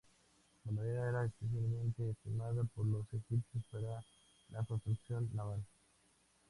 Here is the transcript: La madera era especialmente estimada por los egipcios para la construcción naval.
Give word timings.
La 0.65 0.71
madera 0.71 1.09
era 1.09 1.25
especialmente 1.27 2.09
estimada 2.09 2.63
por 2.73 2.87
los 2.87 3.05
egipcios 3.13 3.63
para 3.69 4.03
la 4.49 4.63
construcción 4.65 5.29
naval. 5.31 5.63